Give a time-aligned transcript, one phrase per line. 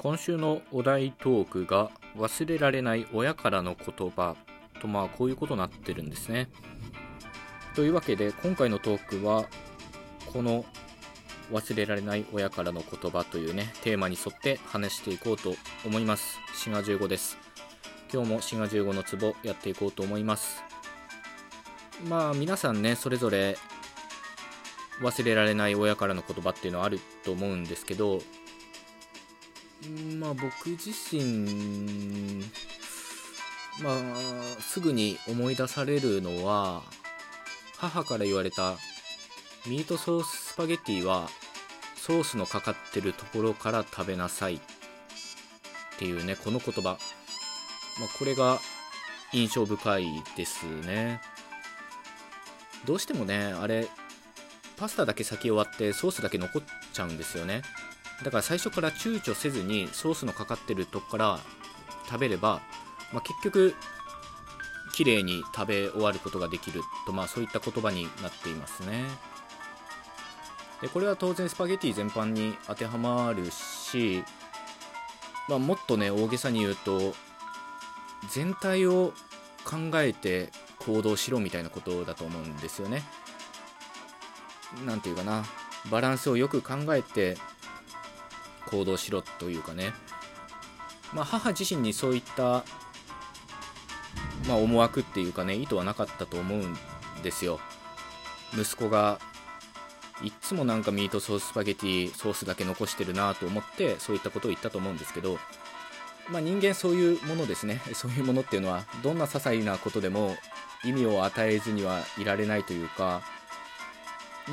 [0.00, 4.36] 今週のお題トークが忘れられない親からの言葉。
[4.80, 6.48] とまあこういうことになってるんですね。
[7.74, 9.46] というわけで今回のトークは
[10.32, 10.64] この
[11.50, 16.38] 忘れられない親からの言葉というねテーマに沿って話していこうと思います。
[16.54, 17.36] 滋賀15です。
[18.12, 20.62] 今日も滋賀15のツボやっていこうと思います。
[22.08, 23.58] まあ皆さんねそれぞれ
[25.00, 28.20] 忘れられない親からの言葉っていうのはあると思うんですけど
[30.18, 32.44] まあ僕自身
[33.80, 33.94] まあ
[34.60, 36.82] すぐに思い出されるのは
[37.76, 38.76] 母から言われた
[39.66, 41.28] ミートソーススパゲッティは
[41.96, 44.60] ソースのかかってるところから食べなさいっ
[45.98, 46.98] ていうねこの言葉、まあ、
[48.18, 48.58] これが
[49.32, 50.06] 印象深い
[50.36, 51.20] ですね。
[52.86, 53.88] どうしてもねあれ
[54.76, 57.62] パスタだけ先終わってソースだけ残っちゃうんですよね。
[58.22, 61.40] だから最初から躊躇せずにソースのかかってるとこから
[62.06, 62.60] 食べれば、
[63.12, 63.74] まあ、結局
[64.92, 69.04] 綺麗に食べ終わることができると、まあ、そういった言葉になっていますね
[70.80, 74.24] でこれは当然スパゲティ全般に当てはまるし、
[75.48, 77.14] まあ、もっとね大げさに言うと
[78.30, 79.12] 全体を
[79.64, 83.02] 考えて行動しろみたいなことだと思うんですよね。
[84.84, 85.44] なんていうかな
[85.90, 87.36] バランスをよく考えて
[88.68, 89.92] 行動しろというかね、
[91.12, 92.64] まあ、母自身にそういった、
[94.46, 96.76] まあ、思惑っていうかね意図はなかったと思うん
[97.22, 97.60] ですよ。
[98.54, 99.18] 息子が
[100.22, 105.38] いっつもなんかミートソーススパゲティソースだけ残してるなと思ってそういったことを言ったと思うんですけど、
[106.30, 107.80] まあ、人間そういうものですね。
[107.94, 110.36] そういうものっていうのはどんな些細なことでも
[110.84, 113.22] 意味を与えずにはいられないというか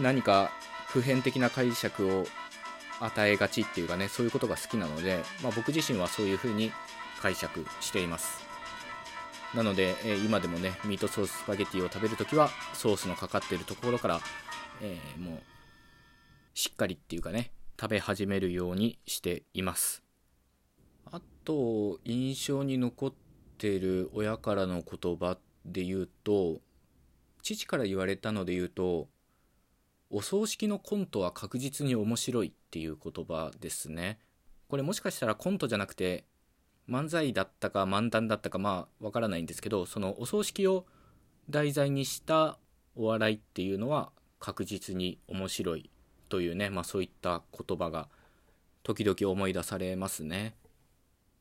[0.00, 0.50] 何か
[0.88, 2.26] 普遍的な解釈を
[3.00, 6.72] 与えがちっていうかねそういうことが好きなので、まあ、僕自身はそういうふうに
[7.20, 8.44] 解釈しています。
[9.54, 14.20] なので、えー、今でもねミートソーススパゲティを食べるときはソースのかかってるところから、
[14.82, 15.42] えー、もう
[16.54, 20.02] しっかりっていうかね食べ始めるようにしています。
[21.10, 23.14] あと印象に残っ
[23.58, 26.60] てる親からの言葉で言うと
[27.42, 29.08] 父から言われたので言うと
[30.16, 34.20] お葬式のコントは確実に面白いっていう言葉ですね。
[34.68, 36.24] これもしかしたらコントじゃなくて
[36.88, 40.86] 漫才だったか漫談だったかまあわからないんですけどそのお葬式を
[41.50, 42.58] 題材にした
[42.94, 45.90] お笑いっていうのは確実に面白い
[46.28, 48.08] というね、まあ、そういった言葉が
[48.84, 50.54] 時々思い出されますね。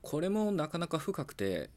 [0.00, 1.68] これもなかなか深くて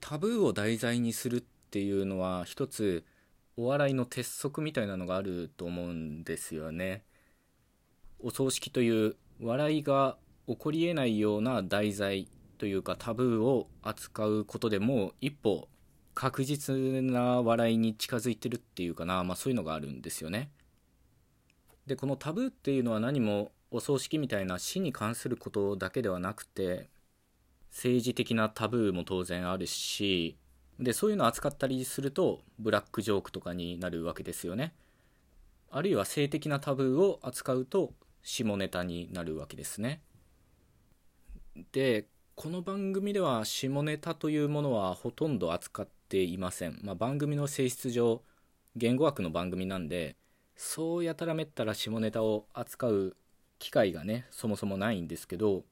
[0.00, 3.02] タブーを題材にするっていうのは一つ
[3.56, 7.04] お笑いの鉄則みたいなのがあると思うんですよね。
[8.18, 15.68] お葬式という笑いが起こりえないような題材というかタブーを扱うことでも一歩
[16.14, 20.50] 確実な笑いに近づいてるっていうかな、まあ、そういうのがあるんですよね。
[21.86, 26.88] でこのタブーっていうのは何もお葬式みたいな死に関することだけではなくて
[27.70, 30.36] 政治的なタブーも当然あるし
[30.82, 34.74] でそういうのを扱ったりするとブラックジョークとかになるわけですよね。
[35.70, 40.02] あるいは性的なタブーを扱うと下ネタになるわけですね。
[41.72, 48.22] でこの番組では下ネタというものはほとんど扱っていません、まあ、番組の性質上
[48.74, 50.16] 言語学の番組なんで
[50.56, 53.16] そうやたらめったら下ネタを扱う
[53.58, 55.64] 機会がねそもそもないんですけど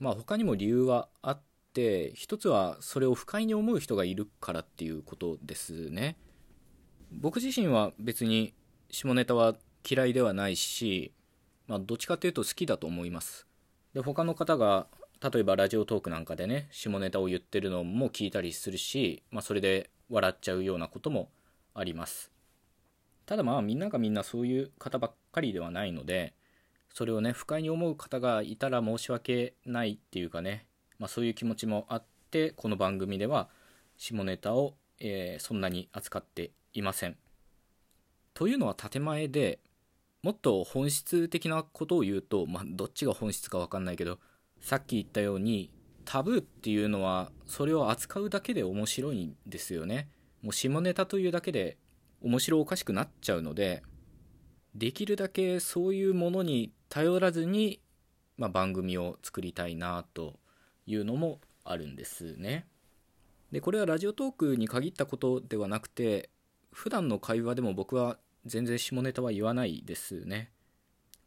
[0.00, 6.16] まあ他にも理由はあっって一つはそれを不快に思う人がいるからっていうことですね。
[7.12, 8.54] 僕自身は別に
[8.90, 9.54] 下ネタは
[9.88, 11.12] 嫌いではないし、
[11.66, 13.46] まあ、どっちかというと好きだと思います。
[13.94, 14.86] で他の方が
[15.20, 21.30] 例えばラジオトークなんかでね下ネタを言ってるのも聞いたりするし、まあ、それで笑っちゃうようなことも
[21.74, 22.32] あります。
[23.26, 26.34] ただまあみんながみんなそういう方ばっかりではないので
[26.94, 30.67] それをね不快に思う方がいたら申し訳ないっていうかね
[30.98, 33.48] まあ、そういう気持ちもあってこの番組では
[33.96, 37.16] 下ネタを、えー、そんなに扱っていません。
[38.34, 39.60] というのは建前で
[40.22, 44.18] もっと本質的なことを言うと、まあ、どっちが本質か分かんないけど
[44.60, 45.70] さっき言ったように
[46.04, 50.08] タブーっていうのはそれを扱うだけで面白いんですよね。
[50.42, 51.76] もう下ネタというだけで
[52.20, 53.82] 面白おかしくなっちゃうので
[54.74, 57.80] できるだけそういうものに頼らずに、
[58.36, 60.34] まあ、番組を作りたいなと
[60.88, 62.66] いうのもあるんですね。
[63.52, 66.30] でこれはラジオトークに限ったことではなくて
[66.72, 70.50] 普段の会話でも僕は全然下ネタは言わないですね。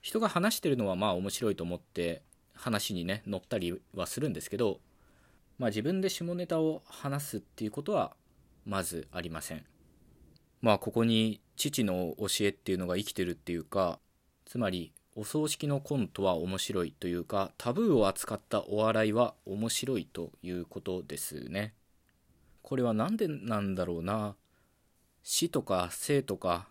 [0.02, 2.24] 人が話してるのはまあ面白いと思って
[2.56, 4.80] 話にね乗ったりはするんですけど
[5.60, 8.16] まあ自分で下ネタを話すっていうことは
[8.66, 9.64] まずありません
[10.62, 14.00] まあここに父の教えっていうのが生きてるっていうか
[14.46, 21.74] つまりお葬式のコントは面白いというかタブーを扱ったお笑いは面白いということですね。
[22.62, 24.36] これは何でなんだろうな。
[25.24, 26.68] 死とか生とか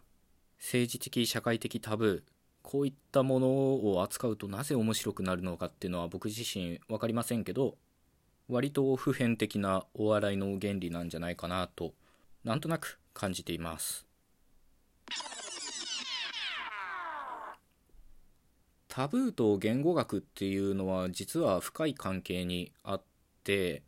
[0.59, 2.31] 政治的社会的タブー
[2.63, 7.77] こういったものを扱うとなぜ面白くなるのかっていうのは僕自身分かりませんけど
[8.49, 11.93] 割と普遍的なお笑いの原理なんじゃないかなと
[12.45, 14.10] なんとなく感じています。
[18.91, 23.03] タブーと言語学っていうのは実は深い関係にあっ
[23.45, 23.85] て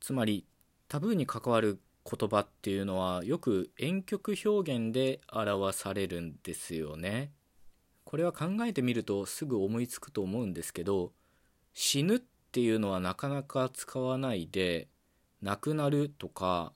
[0.00, 0.44] つまり
[0.86, 7.32] タブーに関わる言葉っていうのはよく婉曲表現で表されるんですよね。
[8.04, 11.12] これは考えてみるとすぐ思いつくと思うんですけど
[11.72, 14.88] 死ぬっていうのはなかなか使わないで
[15.40, 16.74] 亡くなるとか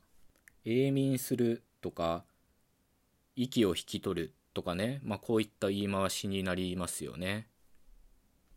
[0.64, 2.24] 永眠するとか
[3.34, 7.46] 息を引き取るとかね、まあ、こういった言い回しになりますよね。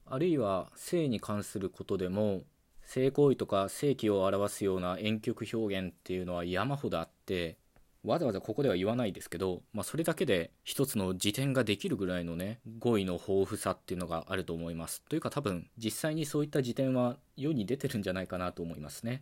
[0.05, 2.43] あるいは性に関することでも
[2.81, 7.57] 性行為とか性器を表すような婉曲表現っていうのは山ほどあって
[8.03, 19.21] わざわざここでは言わないですけど、まあ、それだけで一つの辞典ができるぐらいのね語彙の豊富さっていうのがあると思いますというか多分実際にそういった辞典は世に出てるんじゃないかなと思いますね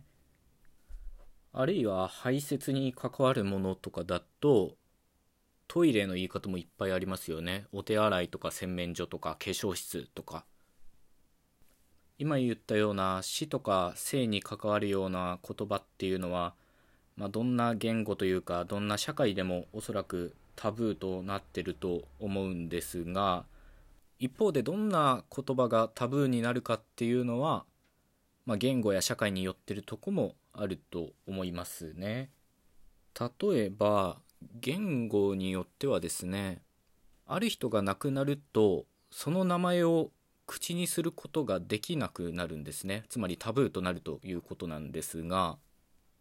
[1.52, 4.76] あるいは排泄に関わるものとかだと
[5.68, 10.44] トイレの言い方もいっぱいありますよねお手洗いとか洗面所とか化粧室とか
[12.18, 16.54] 今言ったような死とか生に関わるような言葉っていうのは、
[17.16, 23.44] まあ、どんな言語というかどんな社会でもおそらくタブーとなってると思うんですが
[24.18, 27.64] 一方でどんな言葉がタブーになるかっていうのは、
[28.46, 32.30] まあ、言語や社会によってるとこもあると思いますね。
[33.20, 34.18] 例えば
[34.60, 36.62] 言語によってはですね
[37.26, 40.10] ある人が亡くなるとその名前を
[40.46, 43.04] 口にすることができなくなるんですね。
[43.10, 45.58] つまりタブーとなるということなんですが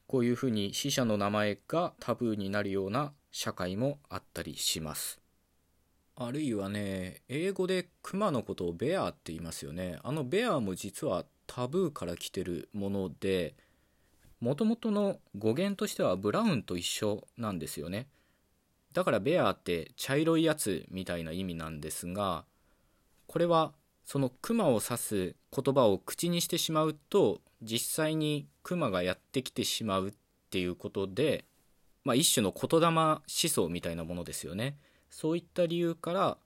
[0.06, 5.19] こういうふうに死者の名前がタブーになるような社会もあったりします。
[6.16, 10.00] あるいはね英語でクマのことをベアって言いますよね。
[10.04, 13.56] あのベアも実はタブーから来てるもので
[14.39, 18.07] もともとの語源としてはブラウンと一緒なんですよね。
[18.94, 22.45] だからベアって茶色いやつみたいな意味なんですが
[23.28, 23.74] これは
[24.06, 30.13] そのクマを指す言葉を口にしてしまうと実際にクマがやってきてしまうっ
[30.50, 31.45] ていうことで、
[32.06, 34.78] まあ、一種の言霊思想みたいなものですよね。
[35.10, 36.38] そういった理由から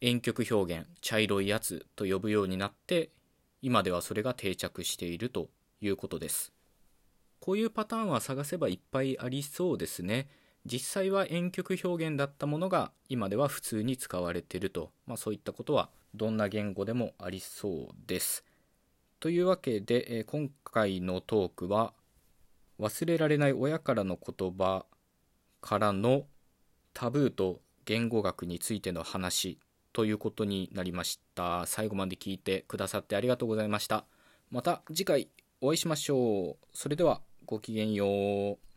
[0.00, 3.10] 婉曲表現茶色いやつと呼ぶようになって
[3.60, 5.48] 今ではそれが定着していると
[5.80, 6.52] いうことです。
[7.42, 10.28] こういうパターンは探せばいっぱいありそうですね
[10.64, 18.44] 実際は婉曲表現だったものが今では普通に使われていると、まあ、そういったことはどんな言語でもありそうです。
[19.18, 21.94] というわけで、え今回のトークは
[22.78, 24.84] 忘れられない親からの言葉
[25.60, 26.26] からの
[26.94, 29.58] タブーと言語学についての話
[29.92, 31.66] ということになりました。
[31.66, 34.04] 最後まで聞いてくださってありがとうございました。
[34.50, 35.28] また次回
[35.60, 36.66] お会いしましょう。
[36.72, 38.71] それではごきげんよう。